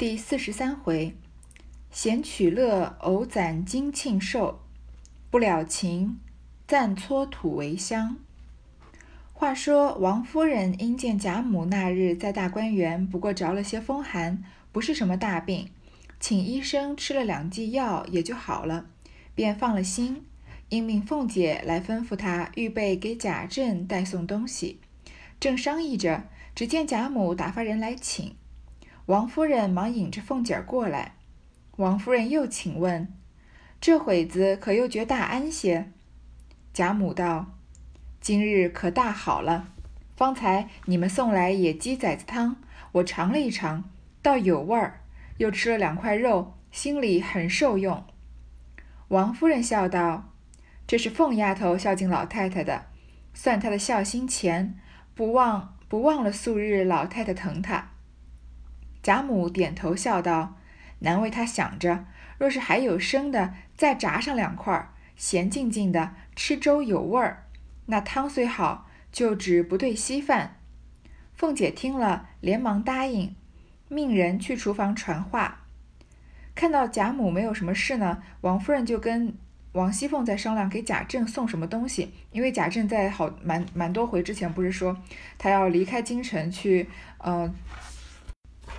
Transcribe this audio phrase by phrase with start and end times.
[0.00, 1.14] 第四十三回，
[1.90, 4.60] 闲取乐，偶攒金庆寿，
[5.28, 6.18] 不了情，
[6.66, 8.16] 暂搓土为香。
[9.34, 14.42] 话说王夫人因见贾母那日在大观园，不过着了些风寒，
[14.72, 15.68] 不是什么大病，
[16.18, 18.86] 请医生吃了两剂药也就好了，
[19.34, 20.24] 便放了心，
[20.70, 24.80] 应命凤姐来吩咐她预备给贾政带送东西。
[25.38, 26.24] 正商议着，
[26.54, 28.34] 只见贾母打发人来请。
[29.10, 31.16] 王夫人忙引着凤姐儿过来，
[31.78, 33.12] 王夫人又请问
[33.80, 35.90] ：“这会子可又觉大安些？”
[36.72, 37.58] 贾母道
[38.22, 39.72] ：“今日可大好了。
[40.14, 42.54] 方才你们送来野鸡崽子汤，
[42.92, 43.90] 我尝了一尝，
[44.22, 45.00] 倒有味儿，
[45.38, 48.04] 又吃了两块肉，心里很受用。”
[49.08, 50.30] 王夫人笑道
[50.86, 52.86] ：“这是凤丫头孝敬老太太的，
[53.34, 54.78] 算她的孝心钱，
[55.16, 57.88] 不忘不忘了素日老太太疼她。”
[59.02, 60.56] 贾母点头笑道
[61.00, 62.04] ：“难为他想着，
[62.36, 67.44] 若是还有生的，再炸上两块，咸静静的吃粥有味儿。
[67.86, 70.58] 那汤虽好，就只不对稀饭。”
[71.32, 73.34] 凤姐听了，连忙答应，
[73.88, 75.62] 命人去厨房传话。
[76.54, 79.32] 看到贾母没有什么事呢，王夫人就跟
[79.72, 84.98] 王熙凤在商量给贾政送什么东西，因为贾政在好蛮蛮多回之前不是说
[85.38, 87.50] 他要离开京城去，呃。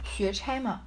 [0.04, 0.82] 学差嘛，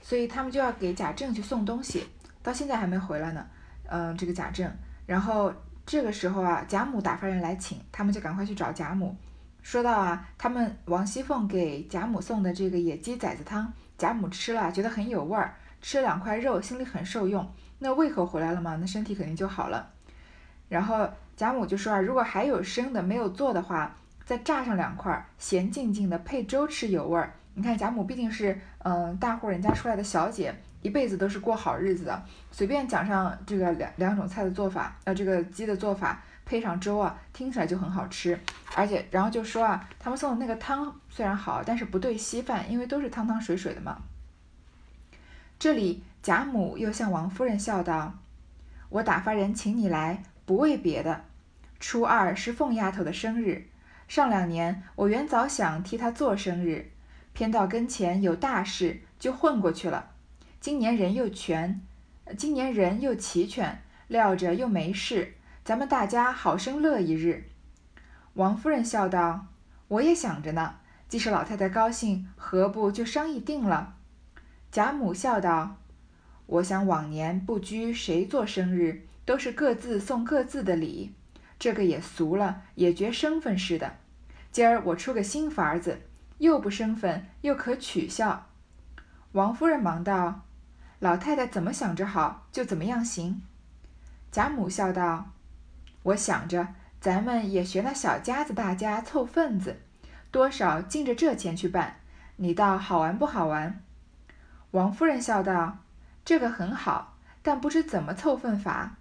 [0.00, 2.06] 所以他们就要给贾政去送东西，
[2.42, 3.46] 到现在还没回来呢。
[3.90, 4.70] 嗯，这个贾政，
[5.06, 5.52] 然后
[5.86, 9.16] 这个时候啊，贾母打发人来请，他们就赶快去找贾母，
[9.62, 19.90] 说到啊，他们王熙凤给贾母送的这个野鸡崽子汤，贾母吃了觉得很有味儿，吃了两块肉，心里很受用，那胃口回来了嘛，那身体肯定就好了。
[20.68, 27.32] 然后贾母就说啊，如果还有生的没有做的话，再炸上两块，咸静静的配粥吃有味儿。
[27.58, 38.38] 你看贾母毕竟是嗯大户人家出来的小姐，一辈子都是过好日子的，随便讲上这个两两种菜的做法，呃这个鸡的做法配上粥啊，听起来就很好吃。
[38.76, 43.98] 而且然后就说啊，他们送的那个汤虽然好，但是不对稀饭，因为都是汤汤水水的嘛。
[45.58, 48.14] 这里贾母又向王夫人笑道
[48.88, 51.24] ：“我打发人请你来，不为别的，
[51.80, 53.66] 初二是凤丫头的生日，
[54.06, 56.92] 上两年我原早想替她做生日。”
[57.38, 60.10] 偏到跟前有大事，就混过去了。
[60.60, 61.80] 今年人又全，
[62.36, 67.44] 今年人又齐全，料着又没事，咱们大家好生乐一日。
[68.32, 69.46] 王夫人笑道
[69.86, 73.94] ：“我也想着呢，既是老太太高兴，何不就商议定了？”
[74.72, 75.76] 贾母笑道
[76.46, 81.14] ：“我想往年不拘谁做生日，都是各自送各自的礼，
[81.56, 83.94] 这个也俗了，也觉生分似的。
[84.50, 86.00] 今儿我出个新法子。”
[86.38, 88.46] 又不生分，又可取笑。
[89.32, 90.42] 王夫人忙道
[91.00, 93.42] ：“老太太怎么想着好，就怎么样行。”
[94.30, 95.30] 贾母笑道
[96.04, 96.68] ：“我想着，
[97.00, 99.80] 咱们也学那小家子大家凑份子，
[100.30, 101.96] 多少尽着这钱去办。
[102.36, 103.82] 你道好玩不好玩？”
[104.72, 105.78] 王夫人笑道
[106.24, 108.96] ：“这个很好，但不知怎么凑份法。”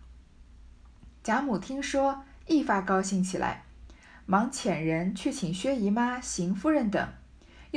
[1.23, 3.63] 贾母听说，一发高兴起来，
[4.25, 7.07] 忙遣人去请薛姨妈、邢夫人等。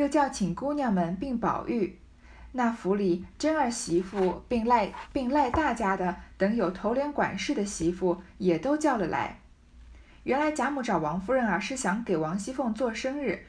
[0.01, 1.99] 又叫请姑娘们并宝玉，
[2.53, 9.39] 那府里真儿媳妇并赖并赖大家的等有头连管事的媳妇也都叫了来。
[10.25, 13.45] 原来贾母找王夫人啊，是想给王熙凤做生日。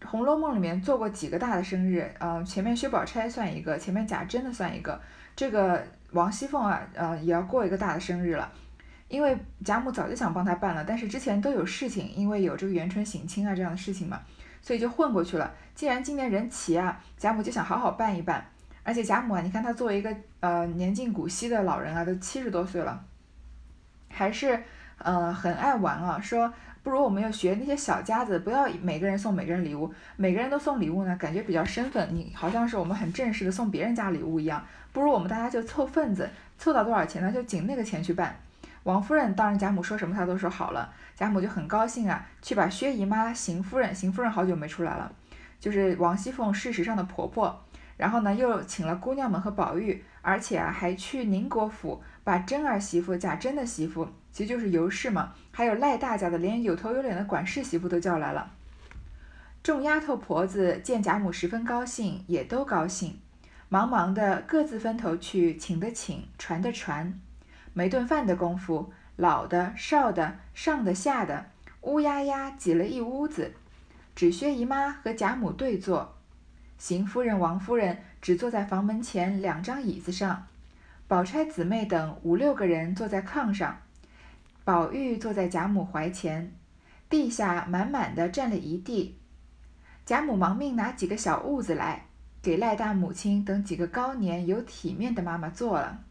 [0.08, 5.00] 《红楼梦》里面做过几个大的生日，呃，前面薛宝钗算一个，前面贾珍的算一个，
[5.36, 8.52] 这个王熙凤啊，呃，也要过一个大的生日了。
[9.08, 14.20] 因为贾母早就想帮她办了，但是之前都有事情，因为有这个元春省亲啊这样的事情嘛。
[14.60, 15.54] 所以就混过去了。
[15.76, 18.44] 既然今年人齐啊，贾母就想好好办一办。
[18.82, 23.04] 而且贾母啊，你看她作为一个呃年近古稀的老人啊，都七十多岁了，
[24.08, 24.62] 还是
[24.98, 26.20] 呃很爱玩啊。
[26.20, 34.64] 说不如我们要学那些小家子，不要每个人送每个人礼物，每个人都送礼物呢，感觉比较身份，你好像是我们很正式的送别人家礼物一样。
[34.92, 38.34] 不如我们大家就凑份子，凑到多少钱呢，就紧那个钱去办。
[38.84, 45.12] 王夫人当然贾母说什么她都说好了，贾母就很高兴啊，去把薛姨妈、邢夫人，邢夫人好久没出来了，
[45.58, 47.64] 就是王熙凤事实上的婆婆，
[47.96, 58.52] 然后呢又请了姑娘们和宝玉，而且啊还去宁国府把真儿媳妇、贾珍的媳妇，其实就是尤氏嘛，还有赖大家的，连有头有脸的管事媳妇都叫来了。
[59.62, 63.18] 众丫头婆子见贾母十分高兴，也都高兴，
[63.68, 67.18] 忙忙的各自分头去请的请，传的传。
[67.72, 71.46] 没顿饭的功夫，老的、少的、上的、下的，
[71.80, 73.54] 乌压压挤了一屋子，
[74.16, 76.16] 只薛姨妈和贾母对坐。
[76.78, 80.46] 邢夫人、王夫人只坐在房门前两张椅子上，
[81.06, 83.82] 宝钗姊妹等五六个人坐在炕上，
[84.64, 86.54] 宝玉坐在贾母怀前，
[87.10, 89.18] 地下满满的站了一地。
[90.06, 92.06] 贾母忙命拿几个小褥子来，
[92.40, 96.02] 给赖大母亲等几个高年有体面的妈妈坐了。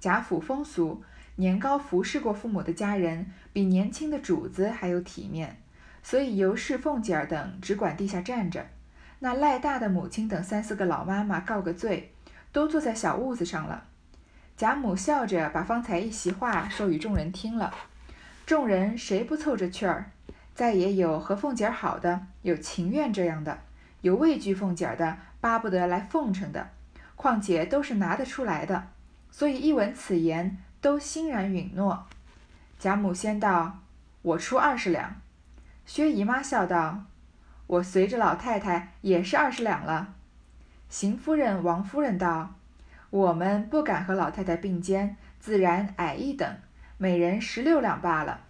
[0.00, 1.04] 贾府风俗，
[1.36, 5.62] 年高服侍过父母的家人比年轻的主子还有体面，
[6.06, 8.64] 所以尤氏、凤姐儿等只管地下站着。
[9.18, 12.12] 那赖大的母亲等三四个老妈妈告个罪，
[12.52, 13.82] 都坐在小屋子上了。
[14.56, 17.74] 贾母笑着把方才一席话说与众人听了，
[18.46, 20.12] 众人谁不凑着趣儿？
[20.54, 23.58] 再也有和凤姐儿好的，有情愿这样的，
[24.02, 26.68] 有畏惧凤姐儿的，巴不得来奉承的，
[27.16, 28.86] 况且都是拿得出来的，
[29.32, 32.06] 所以一闻此言，都欣然允诺。
[32.78, 33.80] 贾母先道
[34.22, 35.20] ：“我出二十两。”
[35.86, 37.04] 薛姨妈笑道。
[37.68, 40.14] 我随着老太太也是二十两了。
[40.88, 42.54] 邢夫人、王夫人道
[43.10, 46.48] ：“我们不敢和老太太并肩，自然矮一等，
[46.96, 48.42] 每人十六两罢了。”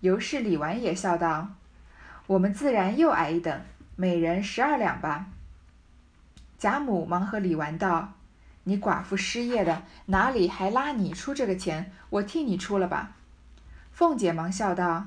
[0.00, 1.50] 尤氏、李纨也笑道
[2.26, 3.60] ：“我们自然又矮一等，
[3.94, 5.26] 每人十二两吧。”
[6.58, 8.14] 贾母忙和李纨道
[8.64, 11.92] ：“你寡妇失业的，哪里还拉你出这个钱？
[12.10, 13.12] 我替你出了吧。”
[13.92, 15.06] 凤姐忙笑道：“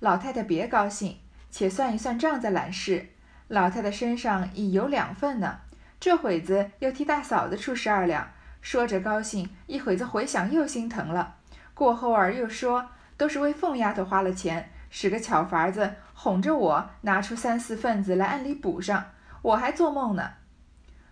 [0.00, 3.08] 老太太别高兴。”且算一算账再揽事，
[3.48, 5.60] 老太太身上已有两份呢，
[5.98, 11.36] 这会子又替大嫂子出十二两，说着高兴，一会子回想又心疼了。
[11.72, 20.32] 过后儿又说都是为凤丫头花了钱，使个巧法子哄着我拿出三四份子来按里补上，我还做梦呢。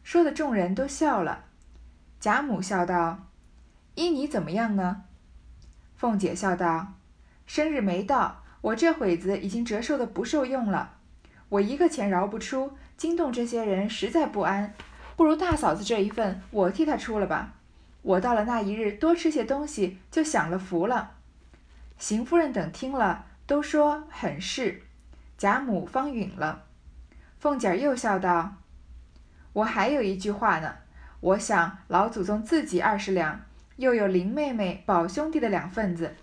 [0.02, 1.44] 说的众人都笑了。
[2.20, 3.28] 贾母笑道
[3.94, 5.04] ：“依你怎么样呢？”
[5.96, 6.94] 凤姐笑道
[7.46, 10.94] ：“生日没到。”我这会子已经折寿的不受用了，
[11.50, 14.72] 我一个钱饶不出，惊动这些人实在不安，
[15.16, 17.52] 不如大嫂子这一份，我替她出了吧。
[18.00, 21.11] 我到了那一日多吃些东西，就享了福了。
[21.99, 24.81] 邢夫人等听了，都说很是。
[25.37, 26.64] 贾母方允了。
[27.38, 28.55] 凤姐儿又笑道
[29.52, 30.76] ：“我还有一句话呢，
[31.20, 33.43] 我想老祖宗自己二十两，
[33.76, 36.14] 又有林妹妹、宝兄弟的两份子，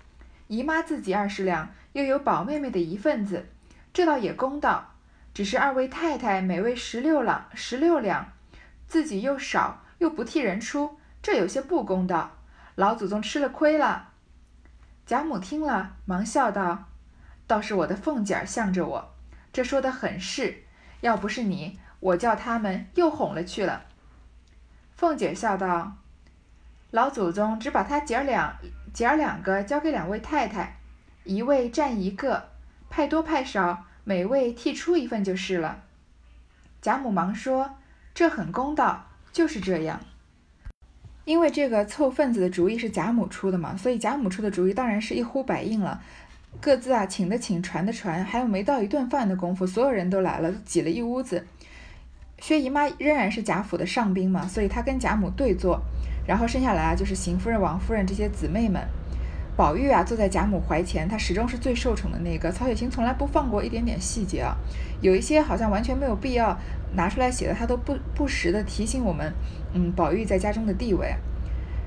[0.52, 3.50] 姨妈自己二十两。”又有宝妹妹的一份子，
[3.92, 4.94] 这倒也公道。
[5.34, 8.32] 只是二位太太每位十六两，十六两，
[8.88, 12.38] 自己又少，又不替人出，这有些不公道。
[12.76, 14.10] 老祖宗吃了亏了。
[15.06, 16.86] 贾母听了，忙笑道
[17.46, 19.14] ：“倒是我的凤姐儿向着我，
[19.52, 20.64] 这说的很是。
[21.02, 23.84] 要不是你，我叫他们又哄了去了。”
[24.96, 25.98] 凤姐笑道
[26.92, 28.58] ：“老祖宗只把他姐儿俩
[28.94, 30.78] 姐儿两个交给两位太太。”
[31.24, 32.50] 一位占一个，
[32.90, 35.84] 派多派少，每位替出一份就是了。
[36.82, 37.76] 贾母忙说
[38.16, 40.02] ：“这很公道，就是这样。”
[41.26, 46.02] 因为这个凑份子的主意是贾母出的嘛，所以贾母出的主意当然是一呼百应了。
[46.60, 51.46] 各自啊，请的请，传的传，还有没到一顿饭的功夫，所有人都来了，挤了一屋子。
[52.40, 55.80] 薛姨妈仍然是贾府的上宾嘛，所以她跟贾母对坐，
[56.26, 58.82] 然后剩下来啊，就是邢夫人、王夫人这些姊妹们。
[59.58, 62.52] 宝玉啊，坐在贾母怀前，他始终是最受宠的那个。
[62.52, 64.56] 曹雪芹从来不放过一点点细节啊，
[65.02, 66.58] 有一些好像完全没有必要
[66.96, 69.32] 拿出来写的，他都不不时的提醒我们，
[69.74, 71.14] 嗯，宝玉在家中的地位。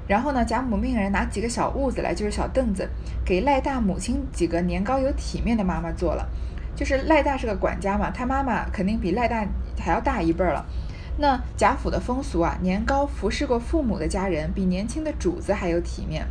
[0.06, 2.88] 然后呢，贾母命人拿几个小屋子来，就是小凳子，
[3.24, 6.28] 给赖大母亲几个年高有体面的妈妈坐了。
[6.76, 9.46] 就是赖大是个管家嘛，他妈妈肯定比赖大
[9.78, 10.64] 还要大一辈儿了。
[11.16, 16.26] 那贾府的风俗啊，年高服侍过父母的家人，比年轻的主子还有体面。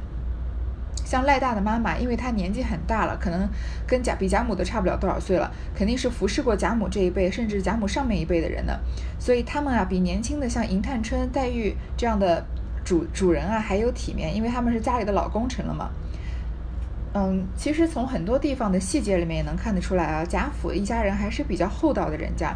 [1.05, 3.47] 像赖大的妈妈，因为她年纪很大了，可能
[3.85, 8.79] 跟贾比贾母都差不了多少岁了，肯定是服侍过贾母这一辈，甚至贾母上面一辈的人的，
[9.19, 12.43] 所以他们啊，比年轻的像迎探春、黛玉这样的
[12.83, 15.89] 主主人啊还有体面，因为他们是家里的老功臣了嘛。
[17.13, 22.55] 嗯，其实从很多地方的细节里面也能看得出来啊，贾府一家人还是比较厚道的人家。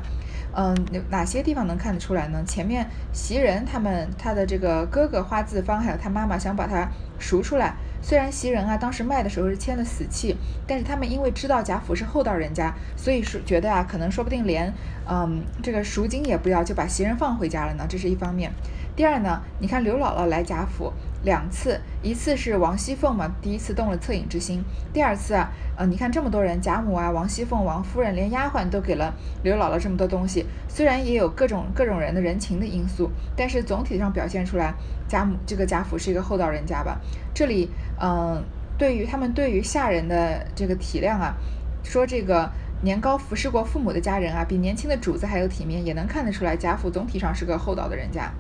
[0.56, 0.76] 嗯，
[1.10, 2.44] 哪些地方能看得出来呢？
[2.46, 6.90] 前面袭人他们他的这个哥哥花自芳，还有他妈妈想把他
[7.20, 7.76] 赎出来。
[8.02, 10.36] 虽然袭人啊当时卖的时候是签了死契，
[10.66, 14.74] 但是他们因为知道贾府是厚道人家，所以说觉得啊可能说不定连
[15.08, 17.86] 嗯这个赎金也不要就把袭人放回家了呢。
[17.88, 18.52] 这是一方面。
[18.98, 20.92] 第二呢，你看刘姥姥来贾府
[21.24, 29.14] 两次，一次是王熙凤嘛，第一次动了恻隐之心，第二次啊，呃你看这么多人，贾母啊、王熙凤、王夫人，连丫鬟都给了
[29.44, 34.74] 刘姥姥这么多东西，虽然也有各种各种人的人情的因素，但是总体上表现出来，
[35.08, 37.00] 贾母这个贾府是一个厚道人家吧。
[37.36, 37.70] 这里，
[38.02, 38.44] 嗯，
[38.80, 41.36] 对于他们对于下人的这个体谅啊，
[41.84, 42.50] 说这个
[42.82, 48.34] 年高服侍过父母的家人啊，比年轻的主子还有体面，也能看得出来贾府总体上是个厚道的人家。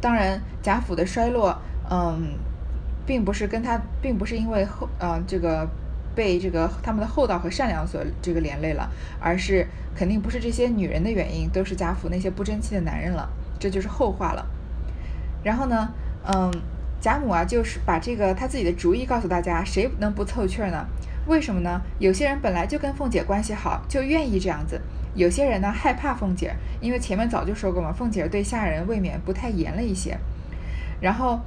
[0.00, 1.56] 当然，贾府的衰落，
[1.90, 2.34] 嗯，
[3.06, 5.68] 并不是跟他，并不是因为后，呃，这个
[6.14, 8.88] 被这个他们的厚道和善良所这个连累了，
[9.20, 13.28] 而是肯定不是这些女人的原因，都是贾府那些不争气的男人了，
[13.58, 14.46] 这就是后话了。
[15.42, 15.88] 然后呢，
[16.24, 16.50] 嗯，
[17.00, 20.86] 贾母啊，就是把这个他自己的主意告诉大家，谁能不凑趣儿呢？
[21.26, 21.80] 为什么呢？
[21.98, 24.80] 有些人本来就跟凤姐关系好，就愿意这样子；
[25.14, 30.16] 有些人呢害怕凤姐，因为前面早就说过嘛，凤姐对下人未免不太严了一些，
[31.00, 31.40] 然后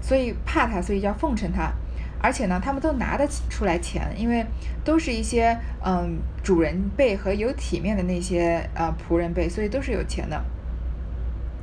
[0.00, 1.72] 所以怕她，所以要奉承她。
[2.18, 4.44] 而且呢，他们都拿得起出来钱，因为
[4.82, 10.42] 都是一些嗯主人辈和有体面的那些呃仆人辈，所以都是有钱的。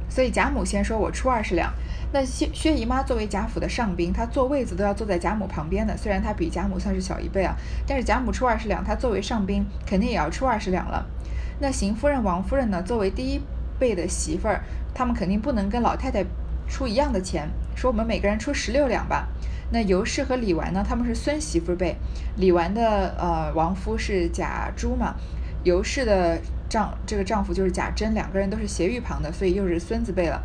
[0.07, 1.73] 所以贾母先说：“我出二十两。”
[2.13, 5.97] 那薛薛姨妈作为贾府的上宾，她坐位子都要坐在贾母旁边的。
[5.97, 7.55] 虽然她比贾母算是小一辈啊，
[7.87, 11.03] 但是贾母出二十两，她作为上宾肯定也要出二十两了。
[11.63, 13.39] 那邢夫人、王夫人呢，作为第一
[13.79, 14.61] 辈的媳妇儿，
[14.93, 16.25] 他们肯定不能跟老太太
[16.67, 19.29] 出一样的钱，说我们每个人出十六两吧。
[19.71, 21.95] 那尤氏和李纨呢，他们是孙媳妇辈，
[22.35, 25.15] 李纨的呃王夫是贾珠嘛，
[25.63, 30.43] 尤氏的丈这个丈夫就是贾珍，两个人都是斜玉旁的，所以又是孙子辈了。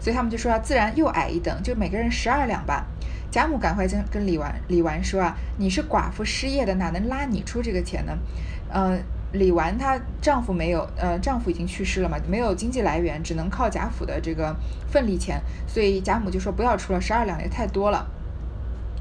[0.00, 2.84] 所以他们就说啊，自然又矮一等，就每个人十二两吧。
[3.30, 8.18] 贾母赶快跟跟李纨李纨说啊，你是寡妇失业的，哪能拉你出这个钱呢？
[8.70, 8.98] 呃，
[9.32, 14.54] 李纨她丈夫没有，呃，丈夫已经去世了嘛，没有经济来源，只能靠贾府的这个
[14.90, 15.40] 份例钱。
[15.66, 18.06] 所以贾母就说不要出了，十二两也太多了。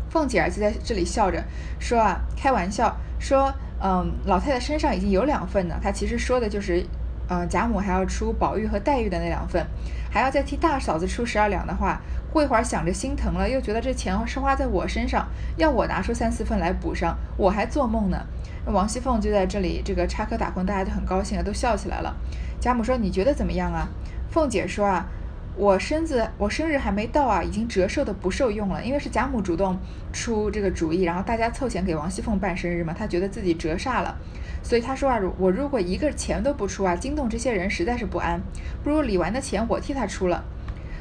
[0.09, 1.43] 凤姐儿就在这里笑着
[1.79, 5.75] 说啊，开玩笑说，嗯，老太太身上已经有两份呢。
[5.81, 6.85] 她其实说的就是，
[7.27, 9.65] 呃，贾母还要出宝玉和黛玉的那两份。
[10.09, 18.25] 还要再替大嫂子出十二两的话，过一会儿想着心疼了，又觉得这钱是花在我身上，要我拿出三四份来补上，我还做梦呢。
[18.71, 22.15] 王熙凤就在这里这个插科打诨，大家都很高兴啊，都笑起来了。
[22.59, 23.87] 贾母说：“你觉得怎么样啊？”
[24.29, 25.07] 凤姐说：“啊，
[25.55, 29.77] 我身子我生日还没到啊，已经折寿的不受用了，因为是贾母主动
[30.11, 34.17] 出这个主意，然后大家凑钱给王熙凤办生日嘛，她觉得自己折煞了。”
[34.63, 38.41] 所以他说啊，我如果一个钱都不出啊，惊动这些人实在是不安，
[38.83, 40.43] 不如李纨的钱我替他出了。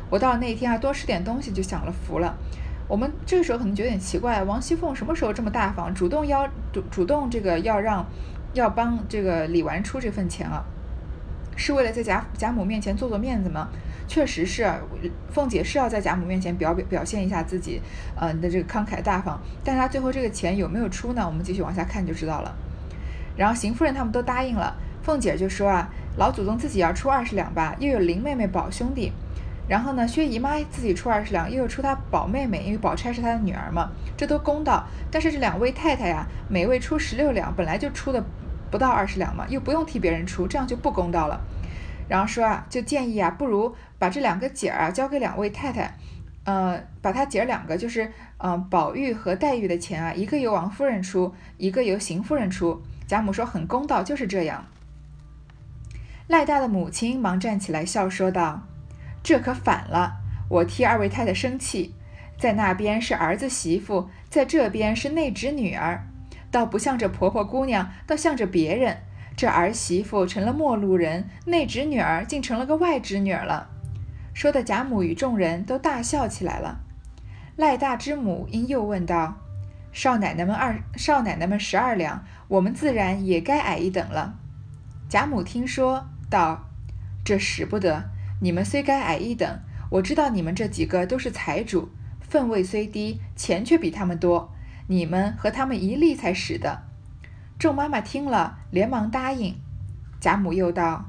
[0.09, 2.37] 我到了那一天啊，多吃点东西就享了福了。
[2.89, 8.07] 我们这个时候可能觉得有点奇怪，王熙凤什么时候这么大方，主动要主主动这个要让
[8.55, 10.65] 要帮这个李纨出这份钱啊？
[11.57, 13.69] 是为了在贾贾母面前做做面子吗？
[14.07, 14.71] 确实是，
[15.33, 17.81] 凤姐是要在贾母面前表表表现一下自己，
[18.15, 19.41] 呃的这个慷慨大方。
[19.65, 21.27] 但是她最后这个钱有没有出呢？
[21.27, 22.55] 我们继续往下看就知道了。
[23.37, 29.13] 然后邢夫人他们都答应了，凤姐就说啊，老祖宗自己要出二十两吧，又有林妹妹宝兄弟，
[29.69, 34.87] 然后呢，薛姨妈自己出二十两，又出她宝妹妹，因为宝钗是她的女儿嘛，这都公道。
[35.11, 38.25] 但是这两位太太呀，每位出十六两，本来就出的
[38.71, 41.41] 不到二十两嘛，又不用替别人出，这样就不公道了。
[42.09, 45.93] 然后说啊，就建议啊，不如把这两个姐儿啊交给两位太太，
[46.45, 52.81] 呃，把她姐儿两个就是，嗯，宝玉和黛玉的钱啊，一个由王夫人出，一个由邢夫人出。
[53.09, 54.67] 贾母说：“很公道，就是这样。”
[56.29, 58.63] 赖大的母亲忙站起来笑说道
[59.27, 60.19] ：“这可反了！
[60.49, 61.93] 我替二位太太生气，
[62.39, 66.07] 在那边是儿子媳妇，在这边是内侄女儿，
[66.53, 68.99] 倒不像这婆婆姑娘，倒像着别人。
[69.37, 73.69] 这儿媳妇成了陌路人，内侄女儿竟成了个外侄女儿了。”
[74.33, 76.83] 说的贾母与众人都大笑起来了。
[77.57, 79.39] 赖大之母因又问道
[79.93, 84.37] ：“少奶奶们二少奶奶们十二两？”我们自然也该矮一等了。
[85.09, 86.69] 贾母听说，道
[87.27, 88.11] ：“这使不得。
[88.41, 91.89] 你们虽该矮一等，我知道你们这几个都是财主，
[92.21, 94.53] 分位虽低，钱却比他们多。
[94.89, 96.83] 你们和他们一例才使的。”
[97.59, 99.57] 众妈妈听了，连忙答应。
[100.21, 101.07] 贾母又道：“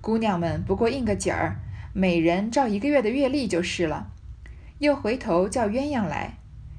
[0.00, 1.56] 姑娘们不过应个景儿，
[1.92, 4.12] 每人照一个月的月例就是了。”
[4.78, 6.38] 又回头叫鸳鸯来：“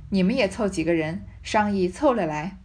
[0.09, 2.57] 你们也凑几个人，商议凑了来。”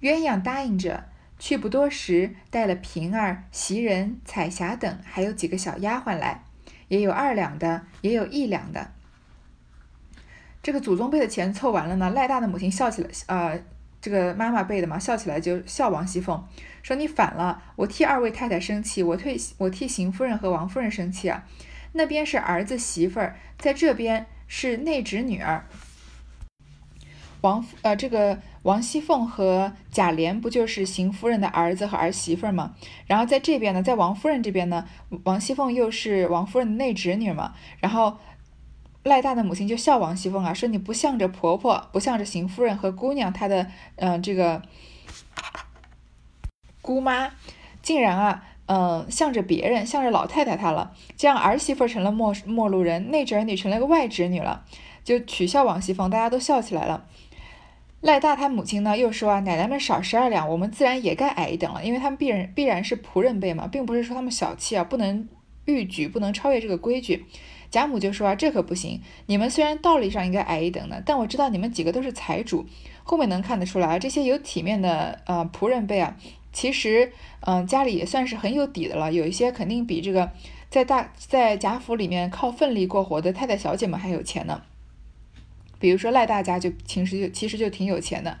[0.00, 1.04] 鸳鸯答应着，
[1.38, 6.44] 去不多时，带了平儿、袭人、彩霞等，还有几个小丫鬟来，
[6.88, 8.92] 也有二两的，也有一两的。
[10.62, 13.62] 这个祖宗辈的钱凑完了呢，赖大的母亲笑起来，呃，
[14.00, 16.44] 这个妈妈辈的嘛，笑起来就笑王熙凤，
[16.82, 21.44] 说你反了，我替二位太太生气，我替我替邢夫人和王夫人生气啊。
[21.92, 25.64] 那边是儿子媳妇儿，在这边是内侄女儿。
[27.40, 32.74] 王呃，这个王熙凤和贾琏不就是邢夫人的儿子和儿媳妇吗？
[33.06, 34.84] 然后在这边呢，在王夫人这边呢，
[35.24, 37.54] 王熙凤又是王夫人的内侄女嘛。
[37.80, 38.18] 然后
[39.04, 44.60] 赖大的母亲就笑王熙凤啊，说你不向着婆婆，不向着邢夫人和姑娘她的嗯这个
[46.82, 47.30] 姑妈，
[47.80, 54.66] 竟然啊，嗯，向着别人，向着老太太她了，这样儿媳妇成了陌陌路人，内侄女成了个外侄女了，
[55.02, 57.06] 就取笑王熙凤，大家都笑起来了。
[58.00, 65.28] 赖大他母亲呢，又说啊，奶奶们少十二两，我们自然也该矮一等了，因为他们必然必然是仆人辈嘛，并不是说他们小气啊，不能
[65.64, 67.26] 逾矩，不能超越这个规矩。
[67.70, 72.64] 贾母就说啊，这可不行，你们虽然道理上应该矮一等的，但我知道你们几个都是财主，
[73.02, 76.16] 后面能看得出来，这些有体面的呃仆人辈啊，
[76.52, 80.30] 其实嗯家里也算是很有底的了，有一些肯定比这个
[80.70, 84.62] 在大在贾府里面靠奋力过活的太太小姐们还有钱呢。
[85.78, 88.38] 比如说赖大家就其实就其实就挺有钱的，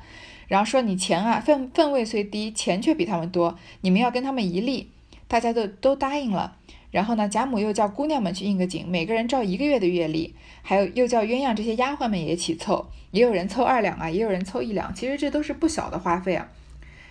[0.48, 4.90] 然后说你钱啊分分位虽低，钱却比他们多，你们要跟他们一例，
[5.28, 6.56] 大家都都答应了。
[6.90, 16.48] 然后呢，贾母又叫姑娘们去应个景，每个人照一个月的月例，还有又叫鸳鸯这些丫鬟们也一起凑，也有人凑二两啊，也有人凑一两，其实这都是不小的花费啊。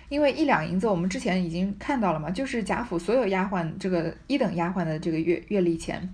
[0.08, 6.12] 因为一两银子，我们之前已经看到了嘛，就是贾府所有丫鬟这个一等丫鬟的这个月月例钱，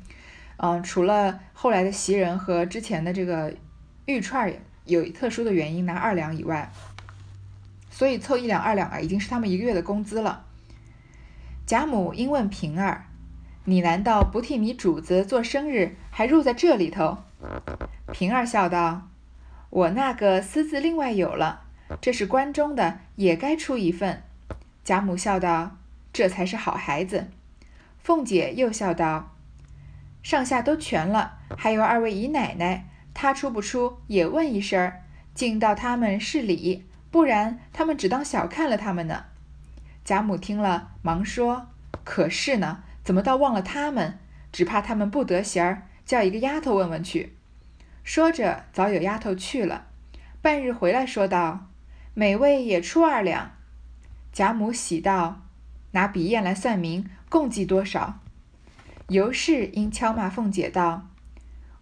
[0.59, 3.55] 嗯，除了后来的袭人和之前的这个。
[4.07, 4.53] 玉串
[4.85, 6.71] 有特殊的原因拿二两以外，
[7.91, 10.45] 所以凑一两二两啊，已经是他们一个月的工资了。
[11.67, 13.07] 贾母因问平儿
[13.65, 17.19] ：“你难道不替你主子做生日，还入在这里头？”
[18.13, 19.09] 平儿笑道
[19.71, 21.63] ：“我那个私自另外有了，
[22.03, 24.23] 这是关中的，也该出一份。”
[24.85, 25.79] 贾母笑道
[26.13, 27.29] ：“这才是好孩子。”
[28.03, 29.33] 凤姐又笑道
[30.23, 35.03] ：“上下都全了，还有二位姨奶奶。”他出不出也问一声儿，
[35.33, 39.27] 尽到他们是礼，不然他们只当小看了他们呢。
[40.05, 41.69] 贾母听了，忙说
[42.05, 44.19] ：“可是呢，怎么倒忘了他们？
[44.53, 47.35] 只怕他们不得闲儿，叫一个丫头问问去。”
[48.05, 49.87] 说着，早有丫头去了。
[50.43, 51.69] 半日回来，说道
[52.13, 53.53] ：“每位也出二两。”
[54.31, 55.41] 贾母喜道
[55.93, 58.19] ：“拿笔砚来算明，共计多少？”
[59.09, 61.07] 尤氏因敲骂凤姐道。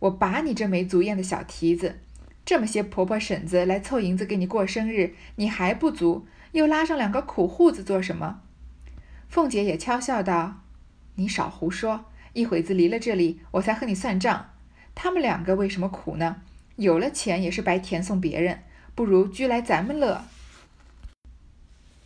[0.02, 2.00] 我拔你这没足艳的小蹄子，
[2.44, 8.40] 这么些婆婆婶子来凑银子给你过生日，你还不足，又拉上两个苦户子做什么？
[9.28, 10.62] 凤姐也悄笑道
[11.14, 14.50] ：“你少胡说，一会子离了这里，我才和你算账。
[14.96, 16.38] 他们两个为什么苦呢？
[16.74, 18.64] 有了钱也是白填送别人，
[18.96, 20.24] 不如居来咱们乐。”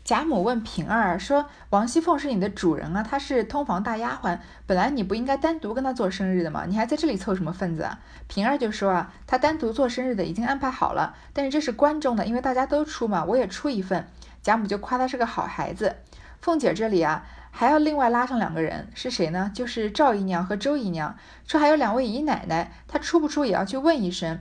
[0.07, 6.65] 贾母问平儿说：“王熙凤是你的主人啊，她是通房大丫鬟，本来你不应该单独跟她做生日的吗？
[6.69, 14.07] 你还在这里凑什么份子啊？”平儿就说：“啊，她单独做生日的已经安排好了，但是这是关中的，因为大家都出嘛，我也出一份。”
[14.45, 15.97] 贾母就夸她是个好孩子。
[16.41, 19.51] 凤姐这里啊，还要另外拉上两个人，是谁呢？
[19.53, 21.17] 就是赵姨娘和周姨娘，
[21.49, 24.39] 说还有两位姨奶奶，她出不出也要去问一声。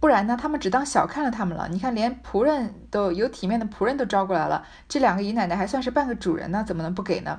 [0.00, 0.36] 不然呢？
[0.40, 1.68] 他们只当小看了他们了。
[1.70, 7.38] 你看，连仆人都有体面的仆人都招过来了，这两个姨奶奶还算是半个主人呢，怎么能不给呢？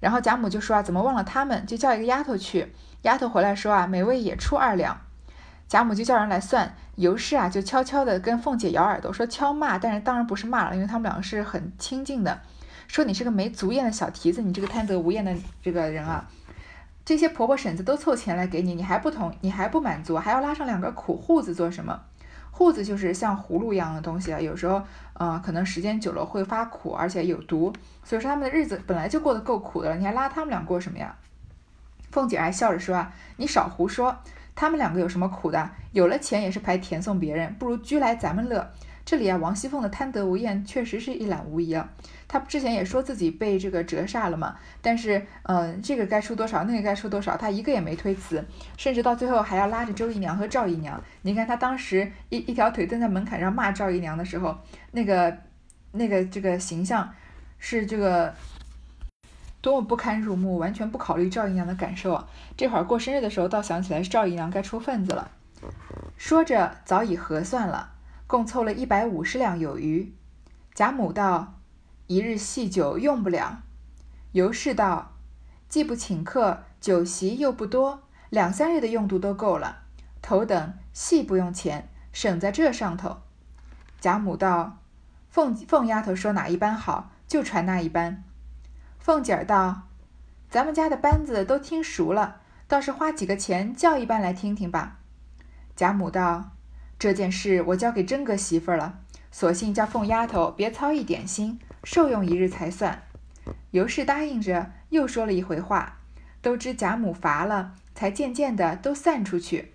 [0.00, 1.64] 然后贾母就说啊，怎么忘了他们？
[1.64, 2.74] 就叫一个丫头去。
[3.02, 5.00] 丫头回来说啊，每位也出二两。
[5.66, 6.74] 贾母就叫人来算。
[6.96, 12.38] 尤氏啊，就悄悄地跟凤姐咬耳朵，说敲骂，但是当然不是骂了，因为他们两个是很亲近的。
[12.86, 16.28] 说你是个没足验的小蹄子，你这个贪得无厌的这个人啊。
[17.04, 22.00] 这些婆婆婶子都凑钱来给你，你还不同，你还不满足，还要拉上两个苦户子做什么？
[22.50, 24.80] 户子就是像葫芦一样的东西啊，有时候，
[25.14, 27.72] 呃，可能时间久了会发苦，而且有毒，
[28.04, 31.16] 所以说他们的日子本来就过得够苦的了，你还拉他们俩过什么呀？
[32.10, 34.16] 凤姐还笑着说啊，你少胡说，
[34.54, 35.68] 他们两个有什么苦的？
[35.92, 38.70] 有了钱也是白填送别人，不如居来咱们乐。
[39.04, 41.90] 这里啊，王熙凤的贪得无厌确实是一览无遗啊。
[42.34, 48.44] 他之前也说自己被这个折煞了嘛，但是，嗯，这个该出多少，那个该出多少，他一个也没推辞，
[48.76, 51.00] 甚至到最后还要拉着周姨娘和赵姨娘。
[51.22, 54.58] 你看他当时一一条腿蹬在门槛上骂赵姨娘的时候，
[54.90, 55.38] 那个
[55.92, 57.08] 那个这个形象
[57.60, 58.34] 是这个
[59.60, 62.26] 多么不堪入目，完全不考虑赵姨娘的感受啊！
[62.56, 65.30] 这会儿过生日的时候，倒想起来是赵姨娘该出份子了。
[66.16, 67.92] 说着早已核算了。
[68.26, 70.10] 共凑了一百五十两有余。
[70.74, 71.53] 贾母道
[72.06, 73.62] ：“一日细酒用不了。”
[74.32, 75.12] 尤氏道
[75.68, 79.82] ：“既不请客，酒席又不多，两三日的用度都够了。
[80.20, 83.18] 头等细不用钱，省在这上头。”
[84.00, 84.78] 贾母道
[85.30, 88.24] ：“凤凤丫头说哪一班好，就传那一班。”
[88.98, 89.82] 凤姐儿道
[90.50, 94.98] ：“咱们家的班子都听熟了，倒是花几个钱叫一班来听听吧。”
[95.76, 96.50] 贾母道。
[96.96, 103.02] 这件事我交给真哥媳妇了，索性叫凤丫头别操一点心，受用一日才算。
[103.70, 105.98] 尤氏答应着，又说了一回话，
[106.40, 109.72] 都知贾母乏了，才渐渐的都散出去。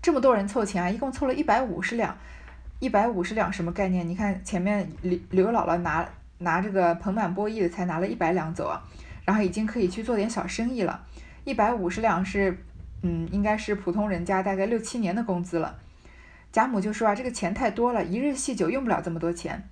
[0.00, 2.16] 这么多人凑钱啊，一共凑了一百五十两，
[2.78, 4.08] 一百五十两什么概念？
[4.08, 6.08] 你看前面刘刘姥姥拿
[6.38, 8.82] 拿这个盆满钵溢的，才拿了一百两走啊，
[9.24, 11.04] 然后已经可以去做点小生意了。
[11.44, 12.64] 一百五十两是，
[13.02, 15.78] 嗯，应该是普通人家大概六七年的工资了。
[16.52, 19.68] 贾母就说啊，这个钱太多了，一日细酒用不了这么多钱。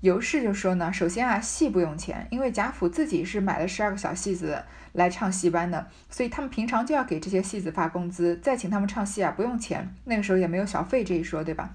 [0.00, 9.94] 尤氏就说呢，首先啊，戏不用钱，因为贾府自己是买了十二个小戏子来唱戏班的，所以他们平常就要给这些戏子发工资，再请他们唱戏啊，不用钱。
[10.04, 11.70] 那个时候也没有小费这一说，对吧？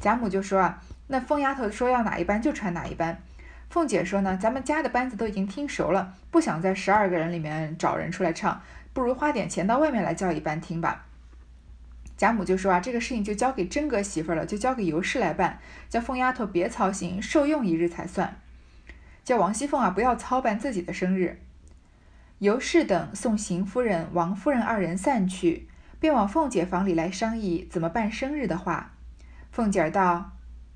[0.00, 3.18] 贾母就说啊，那疯丫头说要哪一班就穿哪一班。
[3.68, 8.60] 凤姐说呢，咱们家的班子都已经听熟了，不想在十二个人里面找人出来唱，
[8.92, 11.04] 不如花点钱到外面来叫一班听吧。
[12.20, 18.36] 贾母就说啊，这个事情就交给真格媳妇了，就交给尤氏来办，叫凤丫头别操心，受用一日才算。
[19.24, 21.40] 叫王熙凤啊，不要操办自己的生日。
[22.40, 25.66] 尤氏等送邢夫人、王夫人二人散去，
[25.98, 28.92] 便往凤姐房里来商议怎么办生日的话。
[29.50, 30.32] 凤姐儿道：“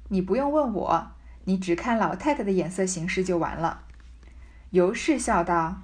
[0.08, 1.10] 你不用问我，
[1.44, 3.82] 你只看老太太的眼色行事就完了。”
[4.72, 5.82] 尤氏笑道：“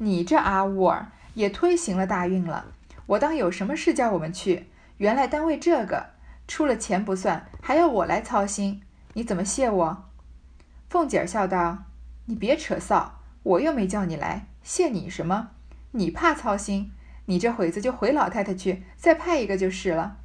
[0.00, 2.68] 你这阿兀儿也推行了大运了，
[3.04, 4.64] 我当有什么事叫我们去？”
[4.98, 6.10] 原来单为这个
[6.46, 8.82] 出了钱不算，还要我来操心，
[9.14, 10.10] 你怎么谢我？
[10.88, 11.84] 凤姐儿笑道
[12.26, 13.08] ：“你别扯臊，
[13.42, 15.50] 我又没叫你来，谢你什么？
[15.92, 16.92] 你怕操心？
[17.26, 20.18] 你这会子就回老太太去，再派一个就是了。”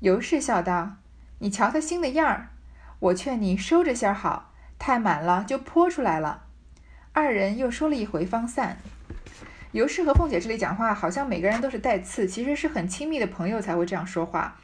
[0.00, 0.96] 尤氏笑道
[1.38, 2.50] ：“你瞧他心的样儿，
[2.98, 6.42] 我劝你收着些好，太满了就泼出来了。”
[7.14, 8.78] 二人又说了一回，方散。
[9.74, 14.56] 尤氏和凤姐这里讲话，好像每个人都是带刺，其实是很亲密的朋友才会这样说话。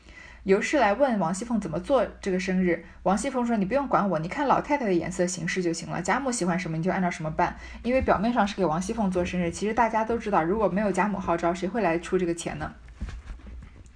[0.45, 6.01] 尤氏来问王熙凤怎么做这个生日，王熙凤说：“你不用管我，你看老太太的眼色行事就行了。
[6.01, 7.57] 贾母喜欢什么，你就按照什么办。
[7.83, 12.73] 因为表面上是给王熙凤做生日，其实大家都知道，如果没有贾母号召，谁会来出这个钱呢？”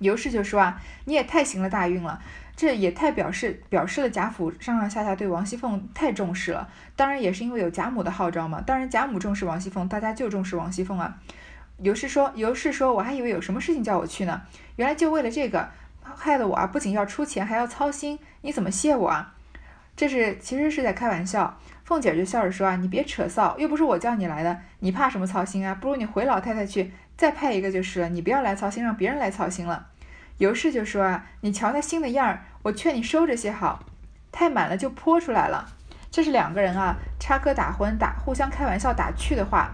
[0.00, 2.20] 尤氏就说：“啊，你也太行了大运了。”
[2.57, 8.61] 这也太表示表示了贾府上上下下对王熙凤太重视了，当然也是因为有贾母的号召嘛。
[8.61, 11.19] 当然贾母重视王熙凤，大家就重视王熙凤啊。
[11.79, 14.43] 尤氏说，尤氏说，我还以为有什么事情叫我去呢，
[14.77, 15.69] 原来就为了这个，
[16.03, 19.35] 害得我啊，不仅要出钱，还要操心，你怎么谢我啊？
[19.97, 21.59] 这是其实是在开玩笑。
[21.85, 25.75] 凤姐就笑着说啊，你别扯臊，又不是我叫你来的，你怕什么操心啊？
[25.75, 29.88] 不如你回老太太去，再派一个就是了，你不要来操心，让别人来操心了。
[30.38, 33.85] 尤氏就说啊，你瞧他心的样儿，我劝你收着些好，
[34.33, 35.68] 太满了就泼出来了。
[36.11, 39.70] 这是两个人啊，插科打诨、打互相开玩笑、打趣的话。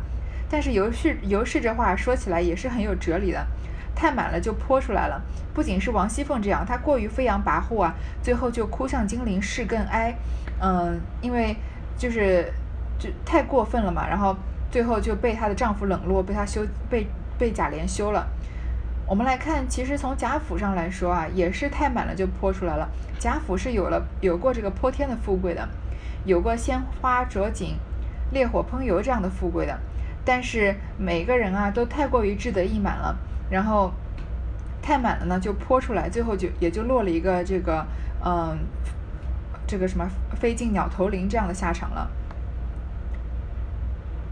[0.50, 3.46] 但是尤氏尤氏这话说起来也是很有哲理的，
[3.94, 5.22] 太满了就泼出来了。
[5.54, 10.14] 不仅是王熙凤这样，她过于飞扬跋扈啊，最后就哭向金陵，事更哀。
[10.60, 11.56] 嗯，因为
[11.96, 12.52] 就是
[12.98, 14.36] 就太过分了嘛，然后
[14.70, 17.06] 最后就被她的丈夫冷落，被她休被
[17.38, 18.26] 被贾琏休了。
[19.10, 22.88] 我们来看，其实从贾府上来说啊，也是太满了就泼出来了。
[23.18, 25.68] 贾府是有了有过这个泼天的富贵的，
[26.24, 27.74] 有过鲜花着锦、
[28.30, 29.76] 烈火烹油这样的富贵的。
[30.24, 33.18] 但是每个人啊都太过于志得意满了，
[33.50, 33.92] 然后
[34.80, 37.84] 太满了呢就泼出来，最后就也就落了一个这个
[38.24, 38.60] 嗯
[39.66, 42.08] 这个什么飞进鸟头林这样的下场了。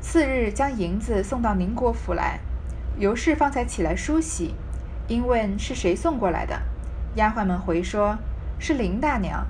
[0.01, 2.38] 次日将银子送到宁国府来，
[2.97, 4.55] 尤氏方才起来梳洗。
[5.09, 6.61] 因问是谁送过来的，
[7.14, 8.18] 丫鬟们回说
[8.61, 9.47] ：“是林大娘。”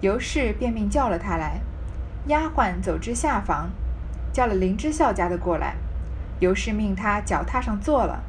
[0.00, 1.60] 尤氏便命叫了她来。
[2.28, 3.70] 丫鬟走至下房，
[4.32, 5.74] 叫了林之孝家的过来。
[6.40, 8.22] 尤氏命他脚踏上坐了，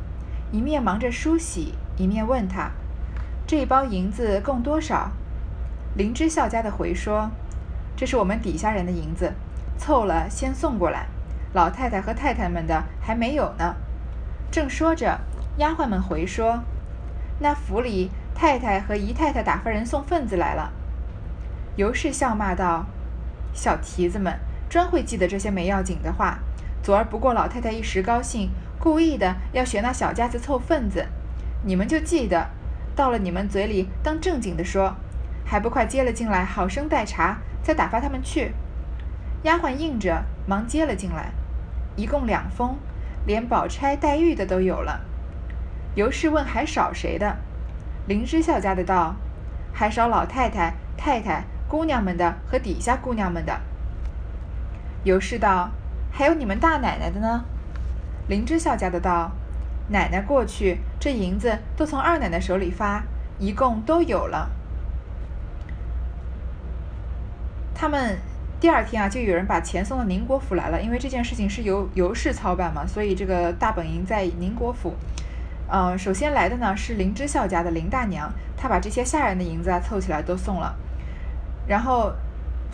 [0.52, 2.72] 一面忙着梳洗，一面问他
[3.48, 5.12] ：“这一包银子共多少？”
[5.96, 7.30] 林之孝家的回说
[7.96, 9.34] ：“这是我们底下人的银子，
[9.78, 11.08] 凑了先送过来。
[11.54, 13.76] 老太太和太太们的还没有呢。”
[14.52, 15.20] 正说着。
[15.60, 16.64] 丫鬟们回说
[17.40, 20.72] ：“那府里太太和姨太太打发人送份子来了。”
[21.76, 22.86] 尤氏笑骂道
[23.54, 26.40] ：“小蹄子们，专会记得这些没要紧的话。
[26.82, 31.06] 昨儿不过老太太一时高兴，故意的要学那小家子凑份子，
[31.66, 32.48] 你们就记得，
[32.96, 34.96] 到了你们嘴里当正经的说，
[35.46, 38.54] 还不快接了进来，好生待茶，再打发他们去。”
[39.44, 41.34] 丫鬟应着，忙接了进来，
[41.98, 42.78] 一共两封，
[43.26, 45.02] 连宝钗、黛玉的都有了。
[45.96, 47.38] 尤氏问：“还少谁的？”
[48.08, 49.16] 林之孝家的道
[49.74, 53.60] ：“还少老太太、太太、姑娘们的和底下姑娘们的。”
[55.04, 55.72] 尤氏道
[56.12, 57.44] ：“还有你们大奶奶的呢？”
[58.30, 59.32] 林之孝家的道
[59.90, 63.04] ：“奶奶过去，这银子都从二奶奶手里发，
[63.40, 64.50] 一共都有了。”
[67.74, 68.18] 他们
[68.60, 74.96] 第二天啊，就有人把钱送到宁国府来了，因为这件事情是由尤氏操办嘛，所以这个大本营在宁国府。
[75.72, 80.76] 嗯，首先来的呢是林之孝家的林大娘，她把这些下人的银子啊凑起来都送了。
[81.68, 82.12] 然后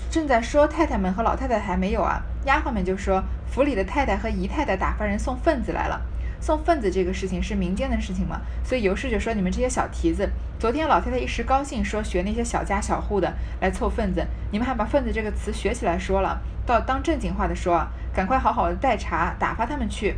[0.09, 6.01] 正在说太太们和老太太还没有啊，丫鬟们就说府里的太太和姨太太打发人送份子来了。
[6.39, 10.29] 送份子这个事情是民间的事情嘛，所以尤氏就说你们这些小蹄子，
[10.59, 20.15] 昨天老太太一时高兴说学那些小家小户的来凑份子，你们还把份子这个词学起来说了，到当正经话的说，赶快好好的待茶，打发他们去。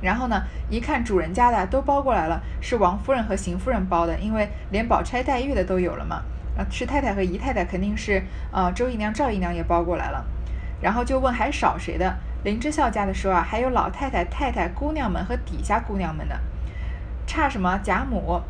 [0.00, 6.22] 然后呢，一看主人家的都包过来了，是王夫人和邢夫人包的，因为连宝钗、黛玉的都有了嘛。
[6.56, 10.24] 啊，是太太和姨太太肯定是，呃，周姨娘、赵姨娘也包过来了。
[10.80, 12.16] 然后就问还少谁的？
[12.44, 16.38] 林之孝家的说啊，还有老太太、太太、姑娘们和底下姑娘们的，
[17.26, 18.40] 差什么贾母？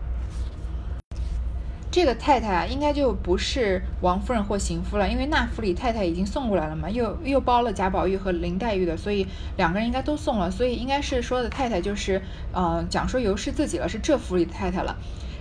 [1.90, 12.20] 这个太太啊，应该就不是王夫人或邢夫了，因为那府里太太已经送过来了嘛，又又包了贾宝玉和林黛玉的，所以两个人应该都送了，所以应该是说的太太就是，
[12.52, 14.94] 呃，讲说尤氏自己了，是这府里的太太了。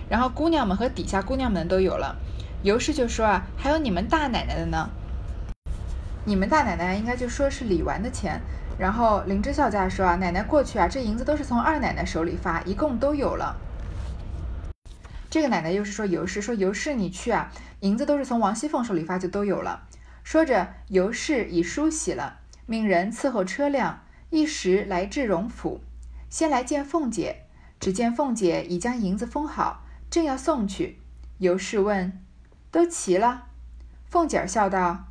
[0.08, 2.16] 然后姑娘们和底下姑娘们都有了，
[2.62, 4.88] 尤氏就说啊，还有你们大奶奶的呢。
[6.24, 8.40] 你们大奶奶应该就说是李纨的钱。
[8.78, 13.54] 然后林之孝家说啊，奶奶过去啊，这银子都是从二奶奶手里发，一共都有了。
[15.30, 19.86] 这个奶奶又是说尤氏，说尤氏你去啊，银子都是从王熙凤手里发，就都有了。
[20.24, 25.80] 说着，尤氏已梳洗了，命人伺候车辆，一时来至荣府，
[26.30, 27.44] 先来见凤姐。
[27.80, 30.98] 只见凤姐已将银子封好，正要送去。
[31.38, 32.20] 尤氏问
[32.72, 33.44] ：“都齐了？”
[34.10, 35.04] 凤姐笑道：“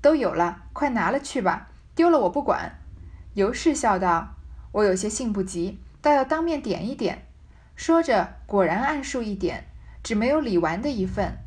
[0.00, 2.78] 都有了，快拿了去吧，丢了我不管。”
[3.34, 4.36] 尤氏笑道
[4.72, 7.23] ：“我有些信不急，倒要当面点一点。”
[7.76, 9.66] 说着，果然按数一点，
[10.02, 11.38] 只没有李纨的一份。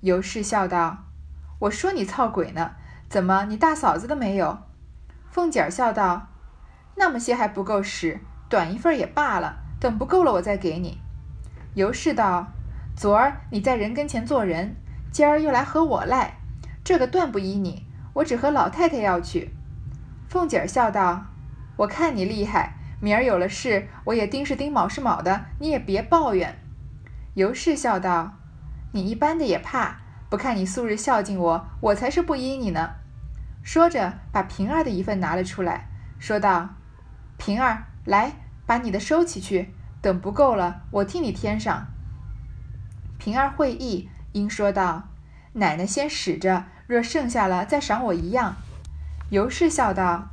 [0.00, 1.04] 尤氏笑道
[1.60, 2.72] ：“我说你操鬼呢，
[3.08, 4.58] 怎么你大嫂子的没有？”
[5.30, 6.28] 凤姐儿笑道
[6.96, 11.00] ：“那么些还不够使，短一份也罢了，等不够了我再给你。”
[11.74, 12.48] 尤氏道
[12.96, 14.76] ：“昨儿你在人跟前做人，
[15.10, 16.38] 今儿又来和我赖，
[16.84, 17.86] 这个断不依你。
[18.14, 19.54] 我只和老太太要去。”
[20.28, 21.26] 凤姐儿笑道
[21.78, 26.56] ：“我看你厉害。”明儿有了事，我也丁是丁，卯是卯的，你也别抱怨。
[27.34, 28.34] 尤氏笑道
[28.94, 29.96] ：“你一般的也怕，
[30.30, 32.90] 不看你素日孝敬我，我才是不依你呢。”
[33.64, 35.88] 说着，把平儿的一份拿了出来，
[36.20, 36.76] 说道
[37.36, 38.34] ：“平儿，来，
[38.66, 41.88] 把你的收起去，等不够了，我替你添上。”
[43.18, 45.08] 平儿会意，应说道
[45.54, 48.54] ：“奶奶先使着，若剩下了，再赏我一样。”
[49.30, 50.28] 尤氏笑道。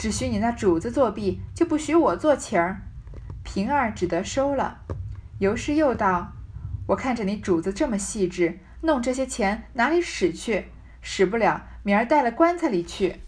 [0.00, 2.80] 只许你那主子作弊，就不许我做情儿。
[3.44, 4.80] 平儿只得收了。
[5.40, 6.32] 尤氏又道
[6.88, 10.68] ：“我看着你主子这么细致，弄这些钱哪里使去？
[11.02, 13.20] 使不了，明儿带了棺材里去。”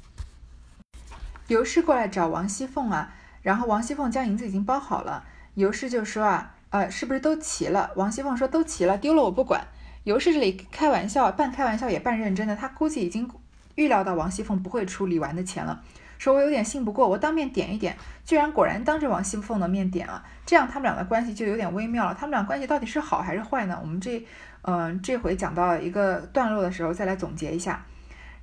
[1.48, 5.24] 尤氏过来找王熙凤啊，然后王熙凤将银子已经包好了。
[5.52, 7.90] 尤氏就说啊，呃，是不是都齐了？
[7.96, 9.66] 王熙凤说都齐了，丢了我不管。
[10.04, 13.30] 尤氏这里开玩笑，半开玩笑也半认真的，他估计已经
[13.74, 15.82] 预料到王熙凤不会出李纨的钱了。
[16.22, 22.14] 说我有点信不过，我当面点一点，居然果然当着王熙凤的面点了，这样他们俩的关系就有点微妙了。
[22.14, 23.76] 他们俩关系到底是好还是坏呢？
[23.82, 24.24] 我们这，
[24.60, 27.84] 嗯，这回讲到一个段落的时候再来总结一下。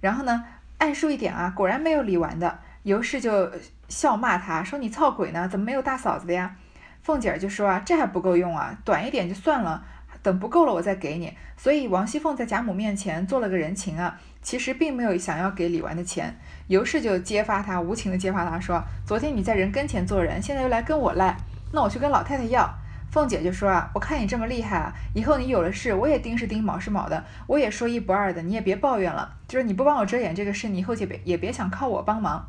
[0.01, 0.43] 然后呢，
[0.79, 2.59] 按数一点啊，果然没有理完的。
[2.83, 3.49] 尤氏就
[3.87, 5.47] 笑骂他说：“你操鬼呢？
[5.47, 6.57] 怎么没有大嫂子的呀？”
[7.01, 9.85] 凤姐儿就说：“啊，这还不够用啊，短一点就算了，
[10.21, 16.37] 等不够了我再给你。”所以王熙凤在贾母面前做了个人情啊，其实并没有想要给李纨的钱。
[16.67, 21.35] 尤氏就揭发他，无情的揭发他说：“昨天你在人跟前做人，现在又来跟我赖，
[21.73, 22.69] 那我去跟老太太要。”
[23.11, 29.35] 凤姐就说：“啊，我看你这么厉害啊，以后你有了事，我也丁是丁，卯是卯的，我也说一不二的，你也别抱怨了。
[29.47, 32.47] 就是你不帮我遮掩这个事，你以后就别也别想靠我帮忙。”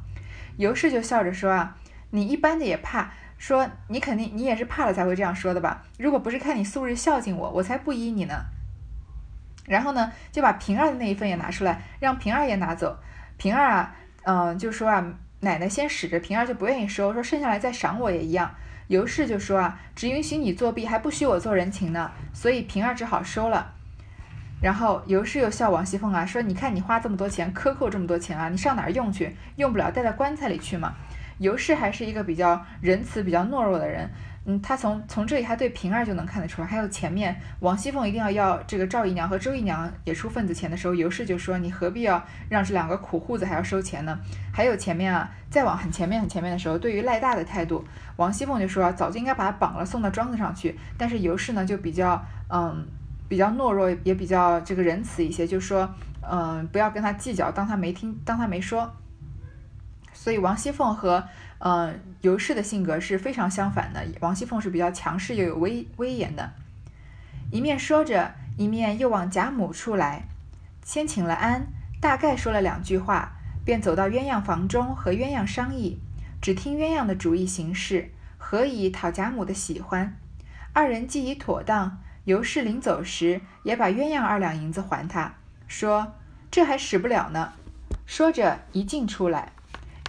[0.59, 1.77] 尤氏就笑着说：“啊，
[2.11, 5.83] 你一般的也怕，说你肯定你也是怕了才会这样说的吧？
[5.98, 8.35] 如果不是看你素日孝敬我，我才不依你呢。”
[9.66, 12.96] 然后呢，就把平儿的那一份也拿出来，让平儿也拿走。
[13.37, 13.96] 平儿啊。
[14.22, 15.03] 嗯，就说啊，
[15.40, 18.55] 奶奶先使着，平儿就不愿意收，说剩下来再赏我也一样。
[18.88, 23.72] 尤氏就说啊，只允许你作弊，还不许我做人情呢，所以平儿只好收了。
[24.61, 29.35] 然后尤氏又笑王熙凤啊，说你看你花这么多钱，克扣这么多钱啊，你上哪儿用去？
[29.57, 30.92] 用不了，带到棺材里去嘛。
[31.40, 34.09] 尤氏还是一个比较仁慈、比较懦弱的人。
[34.46, 44.18] 嗯，他从从这里还对平儿就能看得出来，还有前面王熙凤一定要要这个赵姨娘和周姨娘也出份子钱的时候，尤氏就说你何必要让这两个苦户子还要收钱呢？
[44.50, 47.85] 还有前面啊，再往很前面很前面的时候，对于赖大的态度，
[48.16, 52.87] 王熙凤就说早就应该把他绑了送到庄子上去，但是尤氏呢就比较嗯
[53.29, 58.90] 比较懦弱，也比较这个仁慈一些，就说嗯不要跟他计较，当他没听，当他没说。
[60.21, 61.27] 所以王熙凤和
[61.61, 64.07] 嗯尤氏的性格是非常相反的。
[64.21, 66.53] 王熙凤是比较强势又有威威严的，
[67.51, 70.25] 一面说着，一面又往贾母处来，
[70.85, 71.69] 先请了安，
[72.03, 73.33] 大概说了两句话，
[73.65, 75.99] 便走到鸳鸯房中和鸳鸯商议，
[76.43, 80.15] 只听鸳鸯的主意行事，何以讨贾母的喜欢？
[80.75, 86.13] 二人既已妥当，尤氏临走时也把鸳鸯二两银子还他，说
[86.51, 87.55] 这还使不了呢。
[88.05, 89.53] 说着一进出来，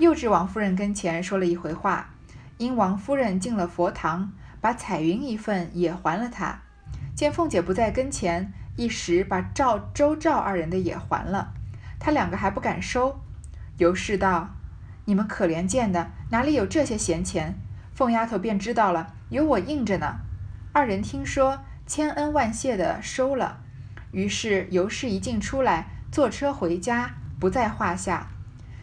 [0.01, 2.09] 又至王夫人跟前说了一回话，
[2.57, 6.61] 因王夫人进了佛堂，把彩云一份也还了她。
[7.15, 11.53] 见凤姐不在跟前，一时把赵周赵二人的也还了。
[11.99, 13.21] 他两个还不敢收。
[13.77, 14.55] 尤氏道
[15.05, 17.53] ：“你们可怜见的，哪里有这些闲钱？”
[17.93, 20.21] 凤丫头便知道了，有我应着呢。
[20.73, 23.59] 二人听说，千恩万谢的收了。
[24.11, 28.29] 于是尤氏一进出来，坐车回家，不在话下。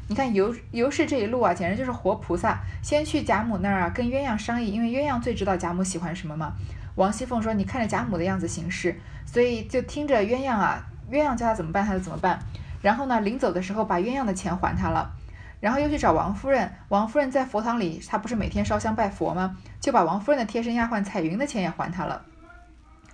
[0.08, 2.58] 你看尤尤氏这一路啊，简直就是活菩萨。
[2.82, 6.54] 先去贾母那儿啊，跟鸳鸯商议，因为鸳鸯最知道贾母喜欢什么嘛。
[6.94, 12.38] 王熙凤说：“你看着贾母的样子行事，所以就听着鸳鸯啊，鸳鸯叫他怎么办，他就怎么办。
[12.80, 15.12] 然后呢，临走的时候把鸳鸯的钱还他了，
[15.60, 16.72] 然后又去找王夫人。
[16.88, 19.58] 王夫人在佛堂里，她不是每天烧香拜佛吗？
[19.78, 22.24] 就把王夫人的贴身丫鬟彩云的钱也还他了。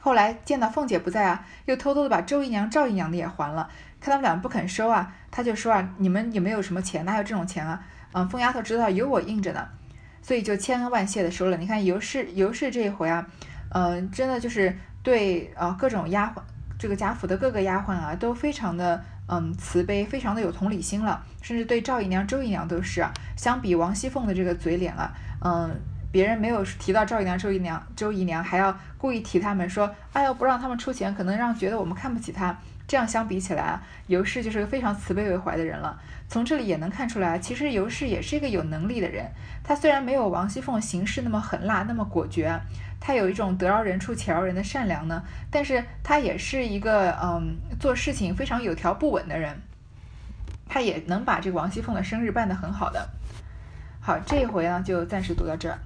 [0.04, 3.66] 后来见到凤姐不在啊，又偷偷的把周姨娘、赵姨娘的也还了。
[3.98, 7.06] 看他们俩不肯收啊，他就说啊，你们也没有什么钱？
[7.06, 7.82] 哪有这种钱啊？
[8.12, 9.66] 嗯，凤丫头知道有我应着呢，
[10.20, 11.56] 所以就千恩万谢的收了。
[11.56, 13.26] 你看尤氏，尤氏这一回啊。
[13.70, 16.42] 嗯，真的就是对啊，各种丫鬟，
[16.78, 23.10] 这个贾府的各个丫鬟啊，都非常的嗯慈悲，非常的有同理心了，甚至对赵姨娘、周姨娘都是啊。
[23.38, 25.80] 相比王熙凤的这个嘴脸啊，嗯，
[26.14, 32.56] 别人没有提到赵姨娘、周姨娘、周姨娘，还要故意提他们说，哎呦，不让他们出钱，可能让觉得我们看不起她。
[32.86, 36.00] 这样相比起来啊，尤氏就是个非常慈悲为怀的人了。
[36.28, 39.28] 从这里也能看出来，其实尤氏也是一个有能力的人。
[39.64, 42.56] 他虽然没有王熙凤行事那么狠辣、那么果决，
[43.00, 49.60] 他有一种得饶人处且饶人的善良呢，但是他也是一个嗯做事情非常有条不紊的人。
[50.68, 53.08] 他也能把这个王熙凤的生日办得很好的。
[54.00, 55.76] 好，这一回呢就暂时读到这儿。